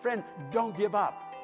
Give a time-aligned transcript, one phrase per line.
[0.00, 0.22] Friend,
[0.52, 1.34] don't give up.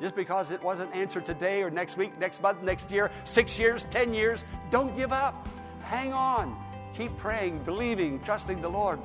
[0.00, 3.84] Just because it wasn't answered today or next week, next month, next year, six years,
[3.90, 5.46] ten years, don't give up.
[5.82, 6.56] Hang on.
[6.94, 8.98] Keep praying, believing, trusting the Lord.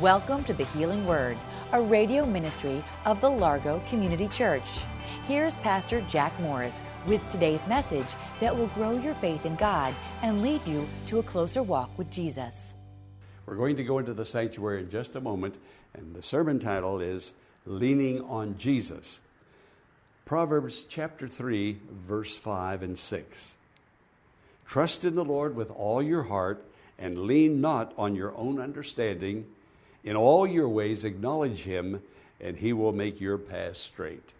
[0.00, 1.38] Welcome to the Healing Word,
[1.70, 4.84] a radio ministry of the Largo Community Church.
[5.28, 10.42] Here's Pastor Jack Morris with today's message that will grow your faith in God and
[10.42, 12.74] lead you to a closer walk with Jesus.
[13.46, 15.58] We're going to go into the sanctuary in just a moment,
[15.94, 19.20] and the sermon title is Leaning on Jesus.
[20.24, 23.54] Proverbs chapter 3, verse 5 and 6.
[24.66, 26.64] Trust in the Lord with all your heart
[26.98, 29.46] and lean not on your own understanding.
[30.02, 32.02] In all your ways, acknowledge him,
[32.40, 34.32] and he will make your path straight.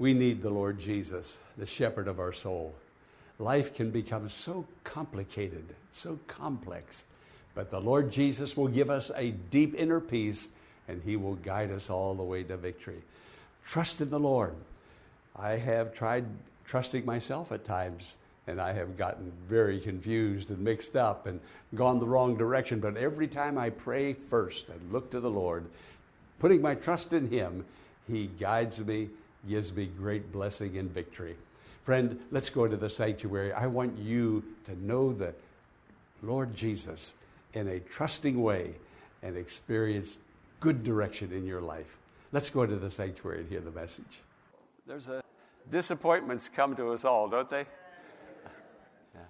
[0.00, 2.74] We need the Lord Jesus, the shepherd of our soul.
[3.38, 7.04] Life can become so complicated, so complex,
[7.54, 10.48] but the Lord Jesus will give us a deep inner peace
[10.88, 13.02] and he will guide us all the way to victory.
[13.66, 14.54] Trust in the Lord.
[15.36, 16.24] I have tried
[16.64, 18.16] trusting myself at times
[18.48, 21.38] and I have gotten very confused and mixed up and
[21.74, 22.80] gone the wrong direction.
[22.80, 25.66] But every time I pray first and look to the Lord,
[26.38, 27.66] putting my trust in Him,
[28.08, 29.10] He guides me,
[29.46, 31.36] gives me great blessing and victory.
[31.84, 33.52] Friend, let's go into the sanctuary.
[33.52, 35.34] I want you to know the
[36.22, 37.14] Lord Jesus
[37.52, 38.76] in a trusting way
[39.22, 40.18] and experience
[40.60, 41.98] good direction in your life.
[42.32, 44.20] Let's go to the sanctuary and hear the message.
[44.86, 45.22] There's a
[45.70, 47.64] disappointments come to us all, don't they?
[49.14, 49.20] Yeah.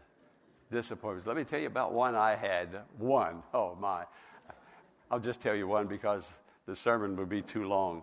[0.70, 1.26] Disappointments.
[1.26, 2.68] Let me tell you about one I had.
[2.98, 3.42] One.
[3.54, 4.04] Oh my.
[5.10, 8.02] I'll just tell you one because the sermon would be too long.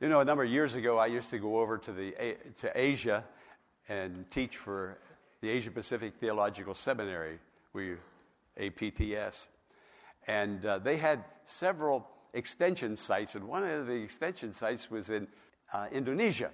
[0.00, 2.70] You know, a number of years ago, I used to go over to, the, to
[2.74, 3.24] Asia
[3.88, 4.98] and teach for
[5.40, 7.38] the Asia Pacific Theological Seminary,
[7.72, 7.94] we
[8.58, 9.48] APTS.
[10.26, 15.28] And uh, they had several extension sites, and one of the extension sites was in
[15.72, 16.50] uh, Indonesia.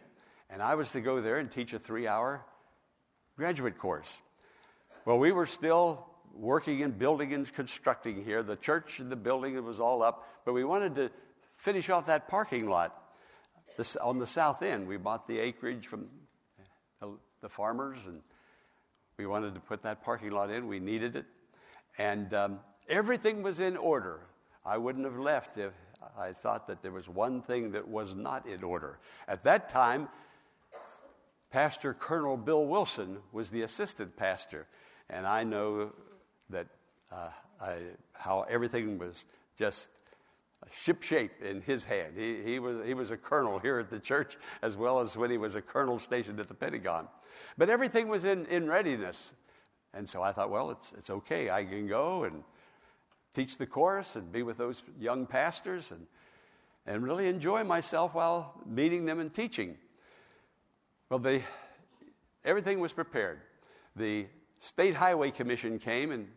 [0.48, 2.44] And I was to go there and teach a three hour
[3.36, 4.20] graduate course.
[5.04, 8.42] Well, we were still working and building and constructing here.
[8.42, 11.10] The church and the building was all up, but we wanted to
[11.56, 12.96] finish off that parking lot
[13.76, 14.86] this, on the south end.
[14.86, 16.06] We bought the acreage from
[17.00, 18.20] the, the, farmers, and
[19.16, 20.66] we wanted to put that parking lot in.
[20.66, 21.26] We needed it,
[21.98, 22.58] and um,
[22.90, 24.20] everything was in order.
[24.66, 25.72] I wouldn't have left if
[26.18, 28.98] I thought that there was one thing that was not in order.
[29.28, 30.08] At that time,
[31.50, 34.66] Pastor Colonel Bill Wilson was the assistant pastor,
[35.08, 35.92] and I know
[36.50, 36.66] that
[37.10, 37.30] uh,
[37.60, 37.78] I,
[38.12, 39.24] how everything was
[39.58, 39.88] just
[40.84, 42.14] shipshape in his hand.
[42.16, 45.30] He, he, was, he was a colonel here at the church as well as when
[45.30, 47.08] he was a colonel stationed at the Pentagon.
[47.56, 49.34] But everything was in, in readiness.
[49.94, 51.50] And so I thought, well, it's, it's okay.
[51.50, 52.44] I can go and
[53.34, 56.06] teach the course and be with those young pastors and,
[56.86, 59.76] and really enjoy myself while meeting them and teaching.
[61.08, 61.44] Well, they,
[62.44, 63.40] everything was prepared.
[63.96, 64.26] The
[64.58, 66.28] State Highway Commission came and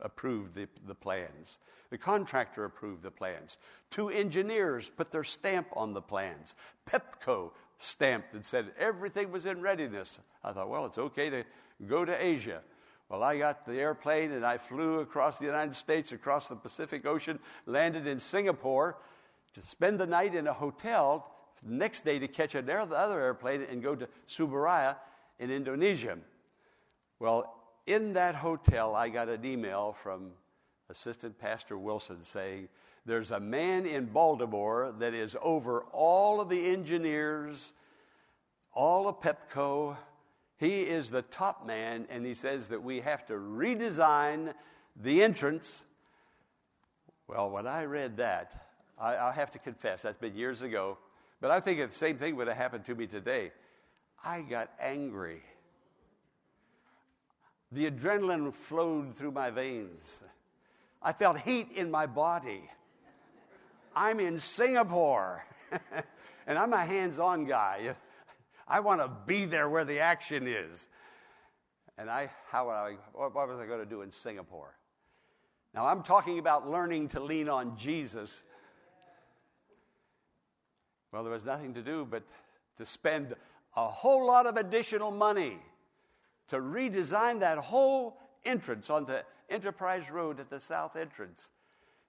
[0.00, 1.58] approved the, the plans.
[1.90, 3.58] The contractor approved the plans.
[3.90, 6.54] Two engineers put their stamp on the plans.
[6.88, 10.20] PEPCO stamped and said everything was in readiness.
[10.42, 11.44] I thought, well, it's okay to
[11.86, 12.62] go to Asia.
[13.12, 17.04] Well, I got the airplane and I flew across the United States, across the Pacific
[17.04, 18.96] Ocean, landed in Singapore
[19.52, 21.30] to spend the night in a hotel,
[21.62, 24.96] next day to catch another airplane and go to Surabaya
[25.38, 26.16] in Indonesia.
[27.18, 30.30] Well, in that hotel, I got an email from
[30.88, 32.68] Assistant Pastor Wilson saying,
[33.04, 37.74] There's a man in Baltimore that is over all of the engineers,
[38.72, 39.98] all of PEPCO,
[40.62, 44.54] he is the top man, and he says that we have to redesign
[44.94, 45.82] the entrance.
[47.26, 48.64] Well, when I read that,
[48.96, 50.98] I, I have to confess, that's been years ago,
[51.40, 53.50] but I think the same thing would have happened to me today.
[54.24, 55.42] I got angry.
[57.72, 60.22] The adrenaline flowed through my veins.
[61.02, 62.70] I felt heat in my body.
[63.96, 65.44] I'm in Singapore,
[66.46, 67.96] and I'm a hands on guy.
[68.66, 70.88] I want to be there where the action is.
[71.98, 74.74] And I, how would I, what was I going to do in Singapore?
[75.74, 78.42] Now, I'm talking about learning to lean on Jesus.
[81.12, 82.22] Well, there was nothing to do but
[82.78, 83.34] to spend
[83.76, 85.58] a whole lot of additional money
[86.48, 91.50] to redesign that whole entrance on the Enterprise Road at the south entrance.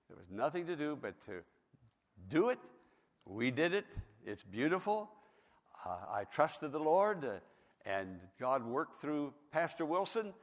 [0.10, 1.44] There was nothing to do but to
[2.30, 2.60] do it.
[3.26, 3.86] We did it.
[4.26, 5.10] It's beautiful.
[5.86, 7.32] Uh, I trusted the Lord, uh,
[7.86, 10.34] and God worked through Pastor Wilson.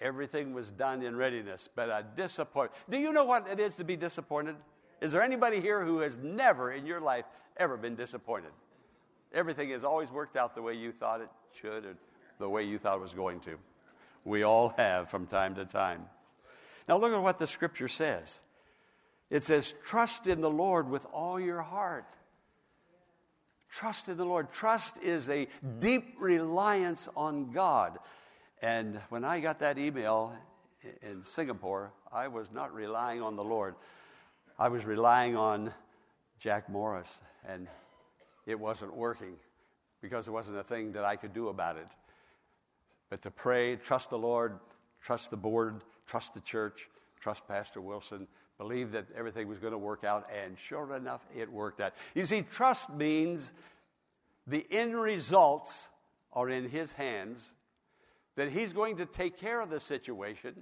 [0.00, 2.72] Everything was done in readiness, but a disappointment.
[2.88, 4.56] Do you know what it is to be disappointed?
[5.00, 7.24] Is there anybody here who has never in your life
[7.56, 8.50] ever been disappointed?
[9.32, 11.28] Everything has always worked out the way you thought it
[11.60, 11.96] should or
[12.38, 13.58] the way you thought it was going to.
[14.24, 16.06] We all have from time to time.
[16.88, 18.42] Now, look at what the scripture says
[19.30, 22.06] it says, Trust in the Lord with all your heart.
[23.76, 24.50] Trust in the Lord.
[24.50, 25.46] Trust is a
[25.80, 27.98] deep reliance on God.
[28.62, 30.34] And when I got that email
[31.02, 33.74] in Singapore, I was not relying on the Lord.
[34.58, 35.74] I was relying on
[36.38, 37.68] Jack Morris, and
[38.46, 39.34] it wasn't working
[40.00, 41.88] because there wasn't a thing that I could do about it.
[43.10, 44.58] But to pray, trust the Lord,
[45.02, 46.88] trust the board, trust the church,
[47.20, 48.26] trust Pastor Wilson,
[48.58, 51.92] believe that everything was going to work out, and sure enough, it worked out.
[52.14, 53.52] You see, trust means
[54.46, 55.88] the end results
[56.32, 57.54] are in His hands,
[58.36, 60.54] that He's going to take care of the situation,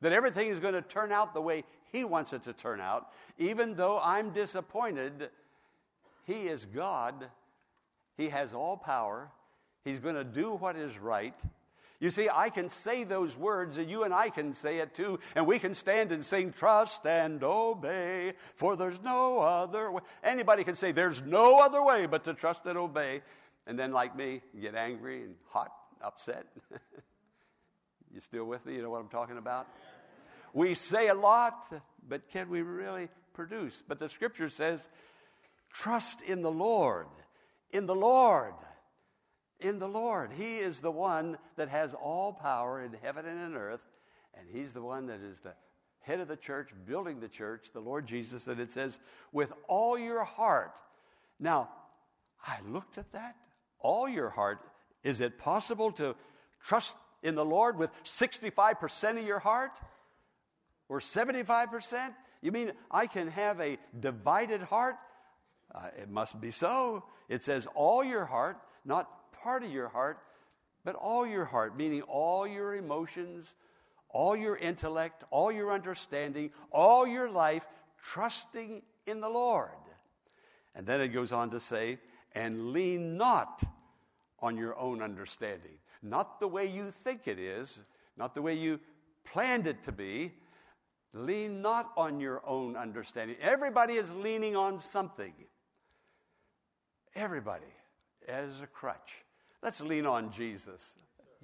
[0.00, 3.12] that everything is going to turn out the way He wants it to turn out.
[3.38, 5.30] Even though I'm disappointed,
[6.24, 7.26] He is God,
[8.16, 9.30] He has all power,
[9.84, 11.40] He's going to do what is right.
[12.00, 15.18] You see, I can say those words, and you and I can say it too,
[15.34, 20.02] and we can stand and sing, Trust and obey, for there's no other way.
[20.22, 23.22] Anybody can say, There's no other way but to trust and obey.
[23.66, 26.46] And then, like me, get angry and hot, upset.
[28.14, 28.76] you still with me?
[28.76, 29.66] You know what I'm talking about?
[30.54, 31.66] We say a lot,
[32.08, 33.82] but can we really produce?
[33.86, 34.88] But the scripture says,
[35.72, 37.08] Trust in the Lord.
[37.72, 38.54] In the Lord
[39.60, 40.30] in the Lord.
[40.36, 43.86] He is the one that has all power in heaven and in earth,
[44.34, 45.54] and He's the one that is the
[46.00, 49.00] head of the church, building the church, the Lord Jesus, that it says,
[49.32, 50.74] with all your heart.
[51.38, 51.68] Now,
[52.46, 53.36] I looked at that.
[53.78, 54.60] All your heart.
[55.02, 56.14] Is it possible to
[56.62, 59.78] trust in the Lord with 65% of your heart?
[60.88, 62.14] Or 75%?
[62.40, 64.96] You mean I can have a divided heart?
[65.74, 67.04] Uh, it must be so.
[67.28, 69.10] It says all your heart, not
[69.42, 70.18] part of your heart,
[70.84, 73.54] but all your heart, meaning all your emotions,
[74.10, 77.66] all your intellect, all your understanding, all your life,
[78.02, 79.70] trusting in the Lord.
[80.74, 81.98] And then it goes on to say,
[82.34, 83.62] and lean not
[84.40, 85.78] on your own understanding.
[86.02, 87.80] Not the way you think it is,
[88.16, 88.78] not the way you
[89.24, 90.32] planned it to be.
[91.12, 93.36] Lean not on your own understanding.
[93.40, 95.32] Everybody is leaning on something.
[97.14, 97.64] Everybody
[98.28, 99.24] as a crutch.
[99.62, 100.94] Let's lean on Jesus.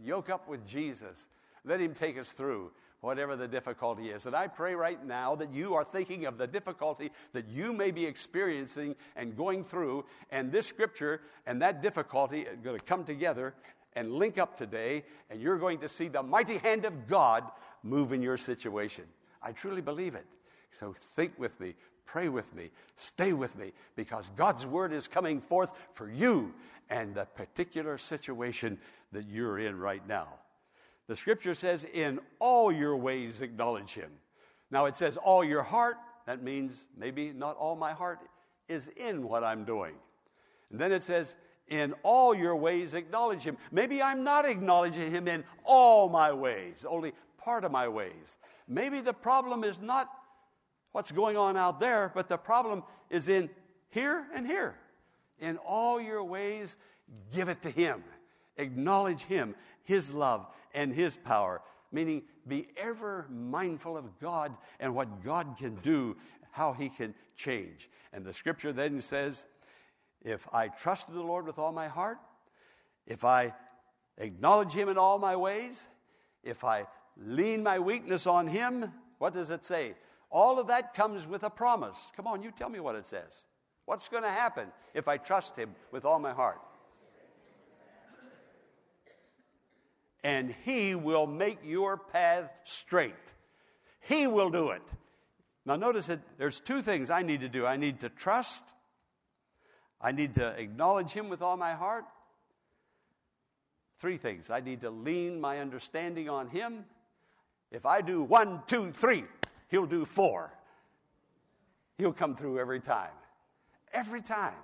[0.03, 1.29] Yoke up with Jesus.
[1.65, 2.71] Let Him take us through
[3.01, 4.25] whatever the difficulty is.
[4.25, 7.91] And I pray right now that you are thinking of the difficulty that you may
[7.91, 13.05] be experiencing and going through, and this scripture and that difficulty are going to come
[13.05, 13.55] together
[13.95, 17.45] and link up today, and you're going to see the mighty hand of God
[17.83, 19.05] move in your situation.
[19.43, 20.25] I truly believe it.
[20.73, 21.75] So think with me,
[22.07, 26.55] Pray with me, stay with me, because God's word is coming forth for you
[26.91, 28.79] and the particular situation
[29.13, 30.29] that you're in right now.
[31.07, 34.11] The scripture says, In all your ways acknowledge him.
[34.71, 35.97] Now it says, All your heart.
[36.27, 38.21] That means maybe not all my heart
[38.69, 39.95] is in what I'm doing.
[40.71, 41.37] And then it says,
[41.69, 43.57] in all your ways acknowledge him.
[43.73, 48.39] Maybe I'm not acknowledging him in all my ways, only part of my ways.
[48.69, 50.09] Maybe the problem is not
[50.95, 53.51] what's going on out there, but the problem is in
[53.91, 54.77] here and here.
[55.41, 56.77] In all your ways,
[57.35, 58.05] give it to Him.
[58.59, 61.63] Acknowledge Him, His love, and His power.
[61.91, 66.17] Meaning, be ever mindful of God and what God can do,
[66.53, 67.91] how He can change.
[68.13, 69.47] And the scripture then says,
[70.23, 72.19] if I trust the Lord with all my heart,
[73.05, 73.53] if I
[74.19, 75.89] acknowledge Him in all my ways,
[76.45, 76.87] if I
[77.17, 79.97] lean my weakness on Him, what does it say?
[80.35, 82.11] All of that comes with a promise.
[82.17, 83.47] Come on, you tell me what it says.
[83.85, 86.61] What's going to happen if I trust Him with all my heart?
[90.25, 93.35] And He will make your path straight.
[94.01, 94.83] He will do it.
[95.65, 98.65] Now, notice that there's two things I need to do I need to trust,
[100.01, 102.07] I need to acknowledge Him with all my heart.
[104.01, 106.87] Three things I need to lean my understanding on Him.
[107.71, 109.25] If I do one, two, three,
[109.75, 110.53] he'll do four.
[111.99, 113.11] He'll come through every time.
[113.93, 114.55] Every time.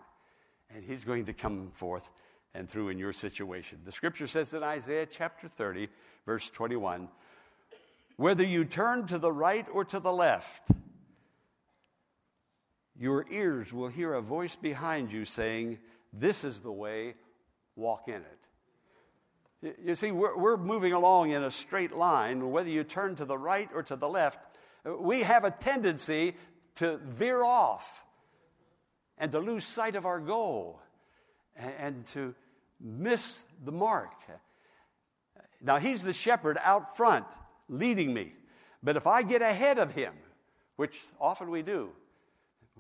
[0.73, 2.09] And he's going to come forth
[2.55, 3.81] and through in your situation.
[3.85, 5.89] The scripture says in Isaiah chapter 30,
[6.27, 7.09] verse 21
[8.17, 10.69] whether you turn to the right or to the left,
[12.95, 15.79] your ears will hear a voice behind you saying,
[16.13, 17.15] This is the way,
[17.77, 18.23] walk in
[19.63, 19.77] it.
[19.83, 22.51] You see, we're, we're moving along in a straight line.
[22.51, 24.39] Whether you turn to the right or to the left,
[24.85, 26.35] we have a tendency
[26.77, 28.05] to veer off
[29.19, 30.81] and to lose sight of our goal
[31.79, 32.35] and to
[32.81, 34.15] miss the mark.
[35.61, 37.27] Now, he's the shepherd out front
[37.69, 38.33] leading me.
[38.83, 40.15] But if I get ahead of him,
[40.77, 41.91] which often we do,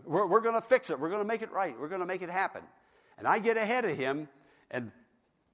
[0.04, 0.98] we're, we're going to fix it.
[0.98, 1.78] We're going to make it right.
[1.78, 2.62] We're going to make it happen.
[3.18, 4.28] And I get ahead of him,
[4.70, 4.90] and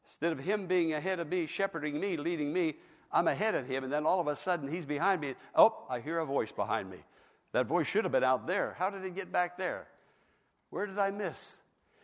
[0.05, 2.75] instead of him being ahead of me, shepherding me, leading me,
[3.13, 5.35] I'm ahead of him, and then all of a sudden he's behind me.
[5.55, 6.99] Oh, I hear a voice behind me.
[7.53, 8.75] That voice should have been out there.
[8.79, 9.87] How did it get back there?
[10.71, 11.61] Where did I miss?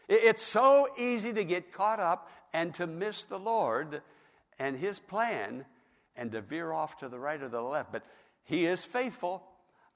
[0.09, 4.03] It's so easy to get caught up and to miss the Lord
[4.59, 5.65] and his plan
[6.17, 7.93] and to veer off to the right or the left.
[7.93, 8.05] But
[8.45, 9.43] He is faithful.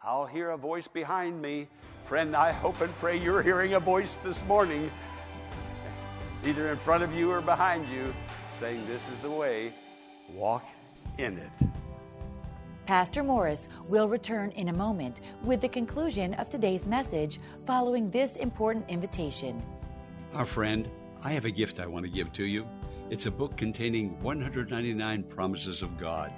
[0.03, 1.69] I'll hear a voice behind me.
[2.07, 4.91] Friend, I hope and pray you're hearing a voice this morning,
[6.45, 8.15] either in front of you or behind you,
[8.55, 9.73] saying, This is the way,
[10.33, 10.65] walk
[11.19, 11.69] in it.
[12.87, 18.37] Pastor Morris will return in a moment with the conclusion of today's message following this
[18.37, 19.61] important invitation.
[20.35, 20.89] Our friend,
[21.25, 22.69] I have a gift I want to give to you.
[23.11, 26.33] It's a book containing 199 promises of God.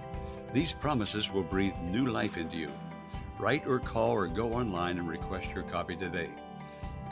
[0.54, 2.70] These promises will breathe new life into you.
[3.38, 6.30] Write or call or go online and request your copy today.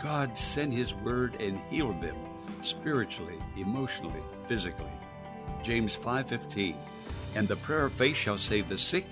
[0.03, 2.17] God sent His Word and healed them
[2.63, 4.93] spiritually, emotionally, physically.
[5.63, 6.75] James 5:15.
[7.37, 9.05] And the prayer of faith shall save the sick,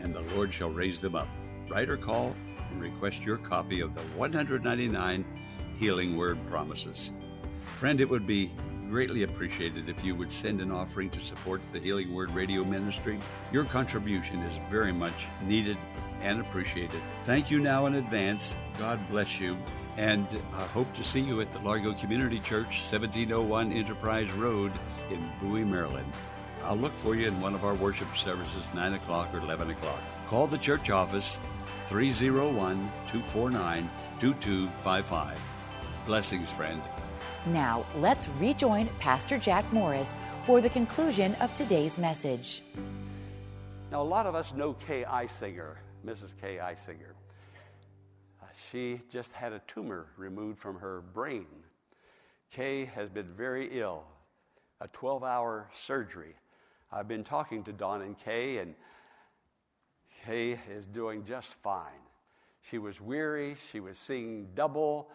[0.00, 1.28] and the Lord shall raise them up.
[1.68, 2.34] Write or call
[2.72, 5.24] and request your copy of the 199
[5.78, 7.12] Healing Word Promises.
[7.78, 8.50] Friend, it would be
[8.90, 13.20] greatly appreciated if you would send an offering to support the Healing Word Radio Ministry.
[13.52, 15.78] Your contribution is very much needed
[16.20, 17.00] and appreciated.
[17.22, 18.56] Thank you now in advance.
[18.76, 19.56] God bless you.
[19.96, 24.72] And I hope to see you at the Largo Community Church, 1701 Enterprise Road
[25.12, 26.12] in Bowie, Maryland.
[26.64, 30.00] I'll look for you in one of our worship services, 9 o'clock or 11 o'clock.
[30.28, 31.38] Call the church office,
[31.86, 32.76] 301
[33.08, 35.40] 249 2255.
[36.06, 36.82] Blessings, friend.
[37.46, 42.62] Now, let's rejoin Pastor Jack Morris for the conclusion of today's message.
[43.90, 46.34] Now, a lot of us know Kay Eisinger, Mrs.
[46.38, 47.14] Kay Eisinger.
[48.42, 51.46] Uh, she just had a tumor removed from her brain.
[52.50, 54.04] Kay has been very ill,
[54.80, 56.34] a 12 hour surgery.
[56.90, 58.74] I've been talking to Don and Kay, and
[60.24, 61.84] Kay is doing just fine.
[62.70, 65.10] She was weary, she was seeing double.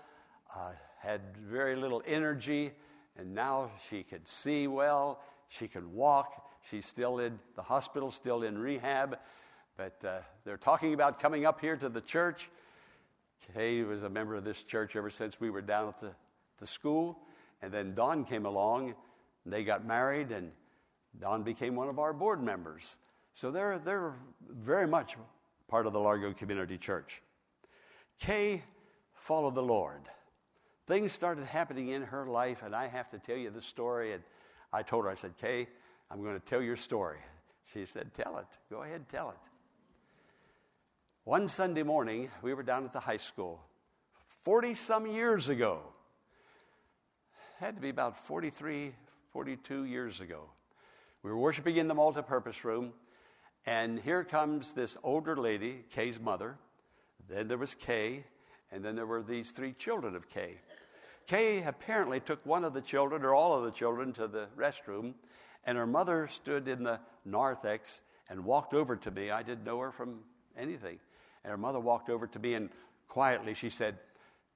[0.55, 2.71] Uh, had very little energy,
[3.17, 6.49] and now she could see well, she could walk.
[6.69, 9.17] She's still in the hospital, still in rehab,
[9.75, 12.49] but uh, they're talking about coming up here to the church.
[13.53, 16.11] Kay was a member of this church ever since we were down at the,
[16.59, 17.19] the school,
[17.61, 18.93] and then Don came along,
[19.43, 20.51] and they got married, and
[21.19, 22.97] Don became one of our board members.
[23.33, 24.13] So they're, they're
[24.49, 25.15] very much
[25.67, 27.21] part of the Largo Community Church.
[28.19, 28.63] Kay
[29.15, 30.01] followed the Lord
[30.87, 34.13] things started happening in her life, and I have to tell you the story.
[34.13, 34.23] And
[34.71, 35.67] I told her, I said, Kay,
[36.11, 37.19] I'm going to tell your story.
[37.73, 38.47] She said, Tell it.
[38.69, 39.37] Go ahead, tell it.
[41.23, 43.61] One Sunday morning, we were down at the high school,
[44.43, 45.79] 40 some years ago.
[47.59, 48.93] Had to be about 43,
[49.31, 50.49] 42 years ago.
[51.23, 52.91] We were worshiping in the multi-purpose room,
[53.65, 56.57] and here comes this older lady, Kay's mother.
[57.29, 58.25] Then there was Kay,
[58.73, 60.55] and then there were these three children of Kay.
[61.25, 65.13] Kay apparently took one of the children, or all of the children, to the restroom,
[65.63, 69.31] and her mother stood in the narthex and walked over to me.
[69.31, 70.19] I didn't know her from
[70.57, 70.99] anything.
[71.45, 72.69] And her mother walked over to me and
[73.07, 73.97] quietly she said,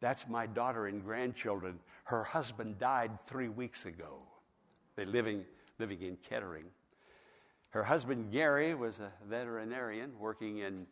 [0.02, 1.80] That's my daughter and grandchildren.
[2.04, 4.20] Her husband died three weeks ago.
[4.98, 5.46] They living
[5.80, 6.66] living in Kettering.
[7.70, 10.88] Her husband Gary was a veterinarian working in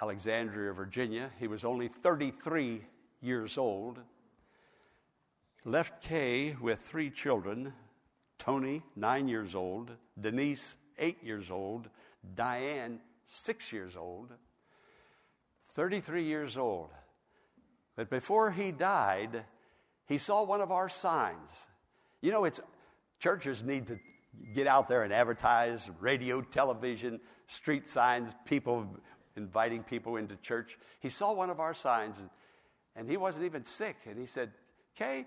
[0.00, 1.30] Alexandria, Virginia.
[1.40, 2.82] He was only 33
[3.20, 3.98] years old.
[5.64, 7.72] Left Kay with three children
[8.38, 11.88] Tony, nine years old, Denise, eight years old,
[12.34, 14.30] Diane, six years old,
[15.70, 16.90] 33 years old.
[17.96, 19.44] But before he died,
[20.06, 21.66] he saw one of our signs.
[22.20, 22.60] You know, it's
[23.18, 23.98] churches need to
[24.54, 28.32] get out there and advertise radio, television, street signs.
[28.44, 28.86] People
[29.36, 30.78] inviting people into church.
[31.00, 32.30] He saw one of our signs, and,
[32.94, 33.96] and he wasn't even sick.
[34.06, 34.50] And he said,
[34.96, 35.26] Kay,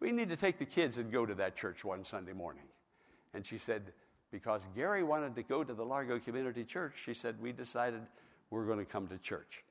[0.00, 2.64] we need to take the kids and go to that church one Sunday morning.
[3.34, 3.92] And she said,
[4.30, 8.00] because Gary wanted to go to the Largo Community Church, she said, we decided
[8.50, 9.62] we're going to come to church.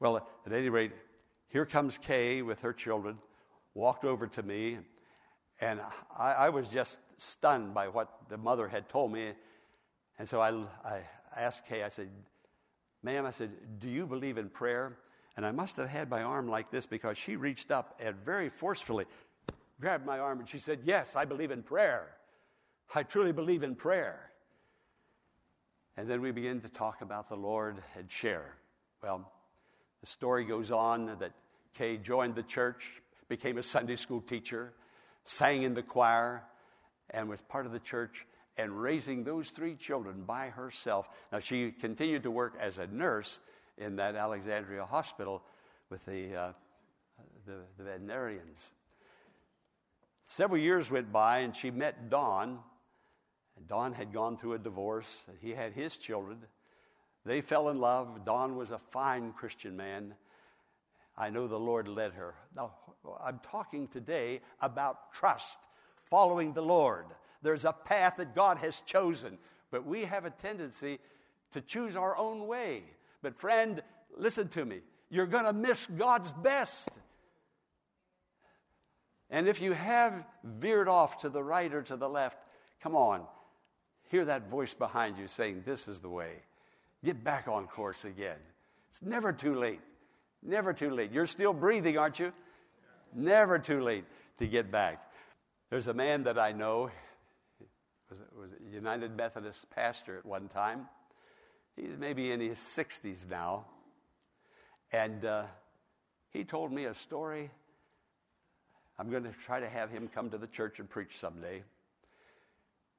[0.00, 0.92] Well, at any rate,
[1.48, 3.18] here comes Kay with her children,
[3.74, 4.78] walked over to me,
[5.60, 5.80] and
[6.18, 9.32] I, I was just stunned by what the mother had told me.
[10.18, 10.50] And so I,
[10.84, 11.02] I
[11.36, 12.08] asked Kay, I said,
[13.02, 14.96] Ma'am, I said, do you believe in prayer?
[15.36, 18.48] And I must have had my arm like this because she reached up and very
[18.48, 19.06] forcefully
[19.82, 22.14] grabbed my arm and she said, Yes, I believe in prayer.
[22.94, 24.30] I truly believe in prayer.
[25.96, 28.54] And then we begin to talk about the Lord and share.
[29.02, 29.30] Well,
[30.00, 31.32] the story goes on that
[31.74, 34.72] Kay joined the church, became a Sunday school teacher,
[35.24, 36.44] sang in the choir,
[37.10, 38.26] and was part of the church
[38.56, 41.08] and raising those three children by herself.
[41.32, 43.40] Now, she continued to work as a nurse
[43.78, 45.42] in that Alexandria hospital
[45.90, 46.52] with the, uh,
[47.46, 48.72] the, the veterinarians.
[50.26, 52.58] Several years went by, and she met Don.
[53.56, 55.26] And Don had gone through a divorce.
[55.40, 56.38] He had his children.
[57.24, 58.24] They fell in love.
[58.24, 60.14] Don was a fine Christian man.
[61.16, 62.34] I know the Lord led her.
[62.56, 62.72] Now,
[63.22, 65.58] I'm talking today about trust,
[66.10, 67.06] following the Lord.
[67.42, 69.38] There's a path that God has chosen,
[69.70, 70.98] but we have a tendency
[71.52, 72.84] to choose our own way.
[73.22, 73.82] But, friend,
[74.16, 74.80] listen to me.
[75.10, 76.88] You're going to miss God's best.
[79.30, 82.36] And if you have veered off to the right or to the left,
[82.82, 83.22] come on,
[84.08, 86.34] hear that voice behind you saying, This is the way.
[87.04, 88.38] Get back on course again.
[88.90, 89.80] It's never too late.
[90.42, 91.12] Never too late.
[91.12, 92.32] You're still breathing, aren't you?
[93.14, 94.04] Never too late
[94.38, 95.12] to get back.
[95.70, 96.90] There's a man that I know,
[98.08, 100.88] was, was a United Methodist pastor at one time.
[101.76, 103.66] He's maybe in his 60s now.
[104.92, 105.44] And uh,
[106.30, 107.50] he told me a story.
[108.98, 111.62] I'm going to try to have him come to the church and preach someday.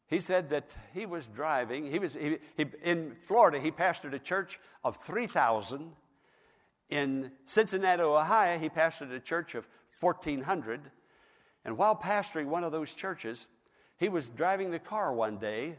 [0.07, 4.19] He said that he was driving, he was he, he, in Florida, he pastored a
[4.19, 5.91] church of 3,000.
[6.89, 9.67] In Cincinnati, Ohio, he pastored a church of
[10.03, 10.91] 1,400.
[11.65, 13.47] And while pastoring one of those churches,
[13.97, 15.77] he was driving the car one day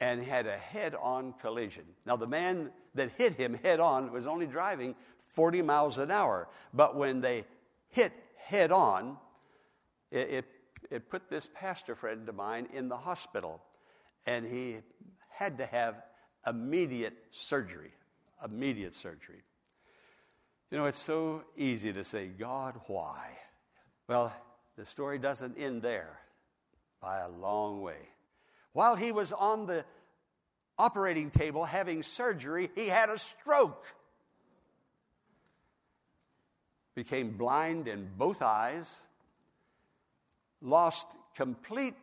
[0.00, 1.84] and had a head on collision.
[2.06, 4.94] Now, the man that hit him head on was only driving
[5.28, 6.48] 40 miles an hour.
[6.72, 7.44] But when they
[7.88, 9.16] hit head on,
[10.10, 10.44] it, it,
[10.90, 13.60] it put this pastor friend of mine in the hospital.
[14.26, 14.78] And he
[15.30, 16.02] had to have
[16.46, 17.92] immediate surgery.
[18.44, 19.42] Immediate surgery.
[20.70, 23.38] You know, it's so easy to say, God, why?
[24.06, 24.32] Well,
[24.76, 26.20] the story doesn't end there
[27.00, 28.08] by a long way.
[28.72, 29.84] While he was on the
[30.78, 33.84] operating table having surgery, he had a stroke.
[36.94, 39.00] Became blind in both eyes,
[40.60, 41.96] lost complete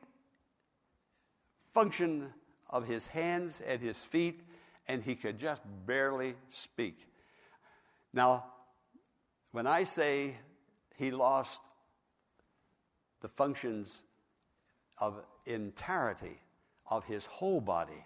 [1.73, 2.33] function
[2.69, 4.41] of his hands and his feet,
[4.87, 6.97] and he could just barely speak.
[8.13, 8.45] Now,
[9.55, 10.35] when I say
[10.97, 11.61] he lost
[13.21, 14.03] the functions
[14.97, 16.41] of entirety
[16.91, 18.03] of his whole body.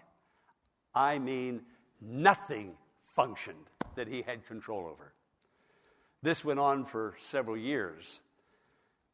[0.94, 1.62] I mean,
[2.00, 2.76] nothing
[3.16, 5.12] functioned that he had control over.
[6.22, 8.20] This went on for several years.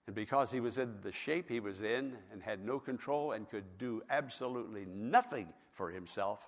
[0.07, 3.49] And because he was in the shape he was in and had no control and
[3.49, 6.47] could do absolutely nothing for himself,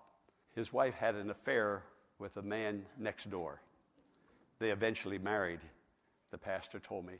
[0.54, 1.82] his wife had an affair
[2.18, 3.62] with a man next door.
[4.58, 5.60] They eventually married,
[6.30, 7.14] the pastor told me.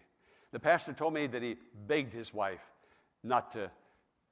[0.53, 2.65] The pastor told me that he begged his wife
[3.23, 3.71] not to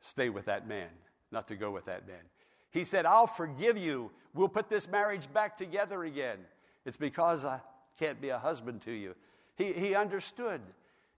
[0.00, 0.88] stay with that man,
[1.30, 2.22] not to go with that man.
[2.70, 4.10] He said, I'll forgive you.
[4.34, 6.38] We'll put this marriage back together again.
[6.84, 7.60] It's because I
[7.98, 9.14] can't be a husband to you.
[9.56, 10.60] He, he understood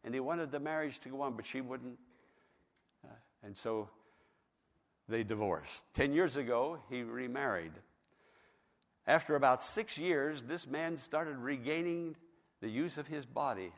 [0.04, 1.98] and he wanted the marriage to go on, but she wouldn't.
[3.04, 3.88] Uh, and so
[5.08, 5.84] they divorced.
[5.94, 7.72] Ten years ago, he remarried.
[9.06, 12.16] After about six years, this man started regaining
[12.60, 13.72] the use of his body.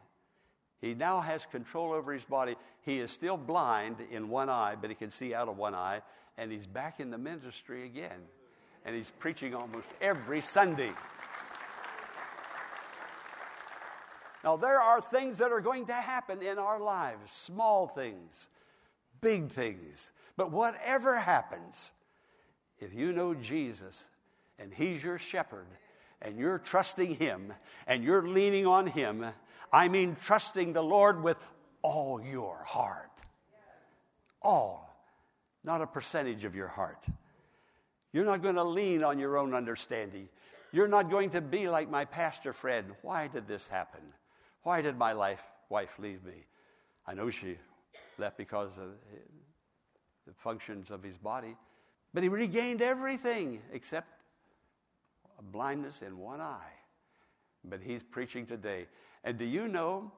[0.81, 2.57] He now has control over his body.
[2.83, 6.01] He is still blind in one eye, but he can see out of one eye,
[6.39, 8.21] and he's back in the ministry again.
[8.85, 10.93] And he's preaching almost every Sunday.
[14.43, 18.49] Now, there are things that are going to happen in our lives small things,
[19.21, 20.13] big things.
[20.37, 21.93] But whatever happens,
[22.79, 24.07] if you know Jesus
[24.59, 25.67] and He's your shepherd,
[26.23, 27.53] and you're trusting Him,
[27.87, 29.25] and you're leaning on Him,
[29.73, 31.39] I mean trusting the Lord with
[31.83, 33.11] all your heart.
[34.43, 34.95] All,
[35.65, 37.07] not a percentage of your heart.
[38.13, 40.29] You're not going to lean on your own understanding.
[40.73, 42.93] You're not going to be like my pastor friend.
[43.03, 44.01] Why did this happen?
[44.63, 46.45] Why did my life, wife leave me?
[47.07, 47.57] I know she
[48.19, 48.91] left because of
[50.27, 51.57] the functions of his body,
[52.13, 54.09] but he regained everything except
[55.43, 56.73] blindness in one eye.
[57.65, 58.87] But he's preaching today.
[59.25, 60.11] And do you know,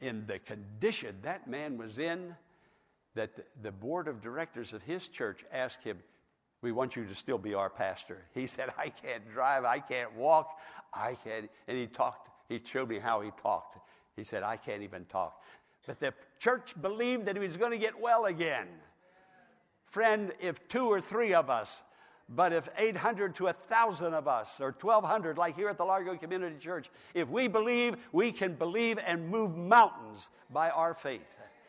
[0.00, 2.34] in the condition that man was in,
[3.14, 3.30] that
[3.62, 5.98] the board of directors of his church asked him,
[6.62, 8.18] We want you to still be our pastor.
[8.34, 10.58] He said, I can't drive, I can't walk,
[10.92, 11.50] I can't.
[11.68, 13.78] And he talked, he showed me how he talked.
[14.16, 15.42] He said, I can't even talk.
[15.86, 18.66] But the church believed that he was going to get well again.
[19.86, 21.82] Friend, if two or three of us
[22.28, 26.56] but if 800 to 1,000 of us, or 1,200 like here at the Largo Community
[26.58, 31.24] Church, if we believe, we can believe and move mountains by our faith.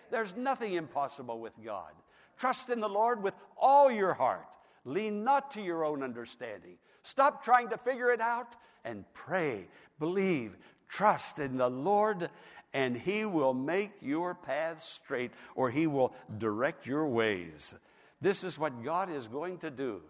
[0.09, 1.91] There's nothing impossible with God.
[2.37, 4.47] Trust in the Lord with all your heart.
[4.85, 6.77] Lean not to your own understanding.
[7.03, 9.67] Stop trying to figure it out and pray,
[9.99, 10.55] believe,
[10.87, 12.29] trust in the Lord,
[12.73, 17.75] and He will make your path straight or He will direct your ways.
[18.21, 20.01] This is what God is going to do.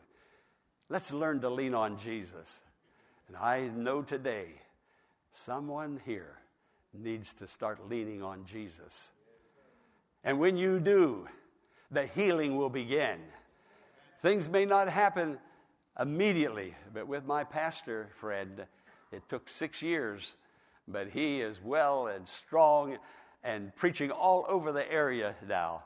[0.90, 2.62] Let's learn to lean on Jesus.
[3.28, 4.54] And I know today
[5.32, 6.38] someone here
[6.94, 9.12] needs to start leaning on Jesus.
[10.24, 11.28] And when you do,
[11.92, 13.20] the healing will begin.
[14.22, 15.38] Things may not happen
[16.00, 18.66] immediately, but with my pastor friend,
[19.12, 20.38] it took six years,
[20.88, 22.98] but he is well and strong
[23.44, 25.84] and preaching all over the area now.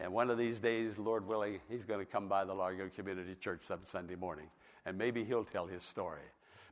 [0.00, 3.34] And one of these days, Lord willing, he's going to come by the Largo Community
[3.34, 4.46] Church some Sunday morning.
[4.86, 6.20] And maybe he'll tell his story.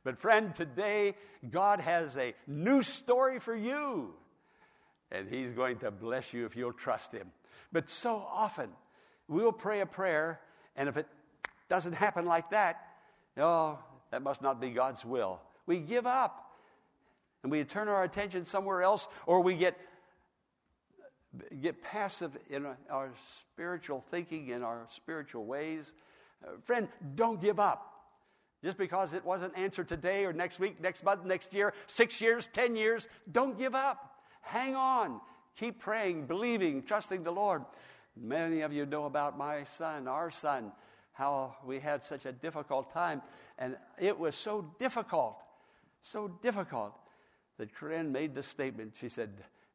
[0.03, 1.15] But, friend, today,
[1.49, 4.13] God has a new story for you.
[5.11, 7.31] And he's going to bless you if you'll trust him.
[7.71, 8.69] But so often,
[9.27, 10.39] we'll pray a prayer,
[10.75, 11.07] and if it
[11.69, 12.87] doesn't happen like that,
[13.37, 13.79] oh,
[14.11, 15.39] that must not be God's will.
[15.65, 16.51] We give up
[17.41, 19.77] and we turn our attention somewhere else, or we get
[21.61, 25.93] get passive in our spiritual thinking, in our spiritual ways.
[26.43, 27.89] Uh, friend, don't give up.
[28.63, 32.47] Just because it wasn't answered today or next week, next month, next year, six years,
[32.53, 34.21] ten years, don't give up.
[34.41, 35.19] Hang on.
[35.59, 37.63] Keep praying, believing, trusting the Lord.
[38.15, 40.71] Many of you know about my son, our son,
[41.11, 43.21] how we had such a difficult time.
[43.57, 45.37] And it was so difficult,
[46.01, 46.93] so difficult
[47.57, 48.95] that Corinne made the statement.
[48.99, 49.29] She said,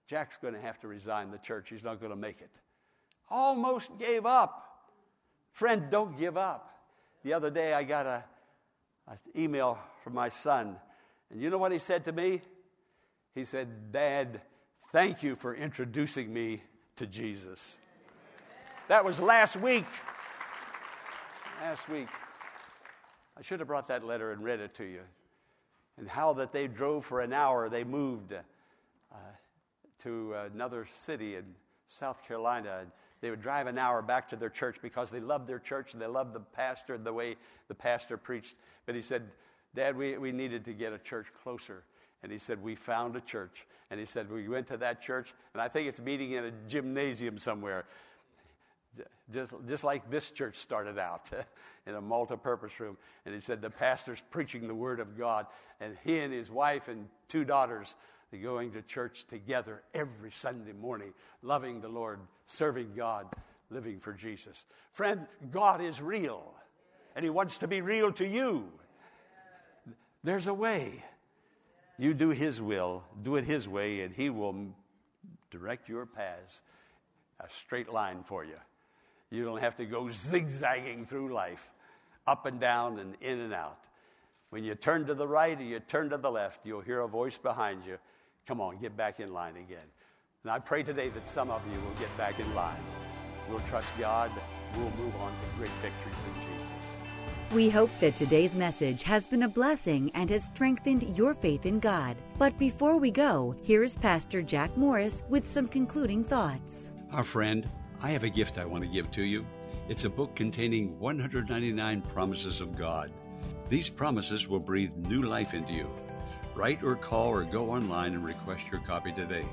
[0.09, 1.69] Jack's going to have to resign the church.
[1.69, 2.51] He's not going to make it.
[3.29, 4.65] Almost gave up.
[5.53, 6.75] Friend, don't give up.
[7.25, 8.25] The other day I got a,
[9.07, 10.77] an email from my son,
[11.31, 12.41] and you know what he said to me?
[13.35, 14.41] He said, Dad,
[14.93, 16.63] thank you for introducing me
[16.97, 17.77] to Jesus.
[18.89, 19.85] That was last week.
[21.61, 22.09] Last week.
[23.37, 25.03] I should have brought that letter and read it to you.
[25.99, 28.33] And how that they drove for an hour, they moved.
[28.33, 29.17] Uh,
[30.03, 31.45] to another city in
[31.87, 32.87] South Carolina.
[33.21, 36.01] They would drive an hour back to their church because they loved their church and
[36.01, 38.57] they loved the pastor and the way the pastor preached.
[38.87, 39.25] But he said,
[39.75, 41.83] Dad, we, we needed to get a church closer.
[42.23, 43.67] And he said, We found a church.
[43.91, 46.53] And he said, We went to that church, and I think it's meeting in a
[46.69, 47.85] gymnasium somewhere.
[49.33, 51.31] Just, just like this church started out
[51.87, 52.97] in a multi purpose room.
[53.25, 55.47] And he said, The pastor's preaching the word of God.
[55.81, 57.95] And he and his wife and two daughters
[58.31, 61.13] to going to church together every Sunday morning,
[61.43, 63.27] loving the Lord, serving God,
[63.71, 64.67] living for Jesus.
[64.93, 66.55] Friend, God is real,
[67.17, 68.71] and He wants to be real to you.
[70.23, 71.05] There's a way.
[71.99, 74.55] You do His will, do it His way, and He will
[75.51, 76.63] direct your paths
[77.41, 78.57] a straight line for you.
[79.31, 81.71] You don't have to go zigzagging through life,
[82.27, 83.85] up and down and in and out.
[84.51, 87.09] When you turn to the right or you turn to the left, you'll hear a
[87.09, 87.99] voice behind you
[88.49, 89.85] Come on, get back in line again.
[90.43, 92.81] And I pray today that some of you will get back in line.
[93.47, 94.31] We'll trust God.
[94.75, 96.99] We'll move on to great victories in Jesus.
[97.53, 101.79] We hope that today's message has been a blessing and has strengthened your faith in
[101.79, 102.17] God.
[102.39, 106.91] But before we go, here's Pastor Jack Morris with some concluding thoughts.
[107.13, 107.69] Our friend,
[108.01, 109.45] I have a gift I want to give to you.
[109.91, 113.13] It's a book containing 199 promises of God.
[113.69, 115.91] These promises will breathe new life into you
[116.59, 119.45] Write or call or go online and request your copy today.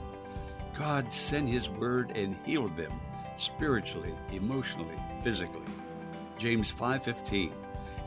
[0.76, 3.00] God sent His word and healed them
[3.38, 5.62] spiritually, emotionally, physically.
[6.40, 7.52] James 5:15.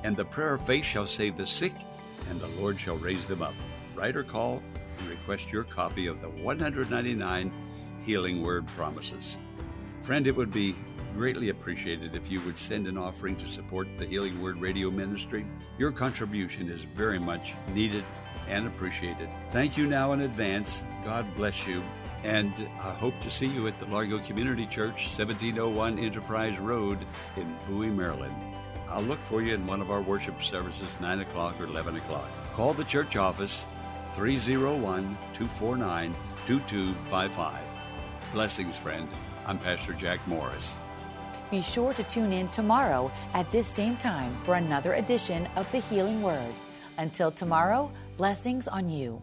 [0.02, 1.74] And the prayer of faith shall save the sick,
[2.28, 3.54] and the Lord shall raise them up.
[3.94, 4.60] Write or call
[4.98, 7.52] and request your copy of the 199
[8.04, 9.36] Healing Word Promises.
[10.02, 10.74] Friend, it would be
[11.14, 15.46] greatly appreciated if you would send an offering to support the Healing Word Radio Ministry.
[15.78, 18.02] Your contribution is very much needed
[18.48, 19.28] and appreciated.
[19.50, 20.82] Thank you now in advance.
[21.04, 21.82] God bless you.
[22.24, 26.98] And I hope to see you at the Largo Community Church, 1701 Enterprise Road
[27.36, 28.34] in Bowie, Maryland.
[28.88, 32.28] I'll look for you in one of our worship services, 9 o'clock or 11 o'clock.
[32.54, 33.66] Call the church office,
[34.14, 36.14] 301 249
[36.46, 37.58] 2255.
[38.32, 39.08] Blessings, friend.
[39.46, 40.76] I'm Pastor Jack Morris.
[41.50, 45.78] Be sure to tune in tomorrow at this same time for another edition of the
[45.78, 46.52] Healing Word.
[46.98, 49.22] Until tomorrow, blessings on you.